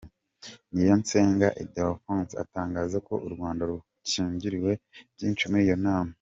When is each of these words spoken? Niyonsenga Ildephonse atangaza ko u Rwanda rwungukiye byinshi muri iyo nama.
Niyonsenga 0.73 1.47
Ildephonse 1.63 2.33
atangaza 2.43 2.97
ko 3.07 3.13
u 3.25 3.27
Rwanda 3.33 3.61
rwungukiye 3.69 4.73
byinshi 5.15 5.45
muri 5.49 5.63
iyo 5.67 5.77
nama. 5.85 6.09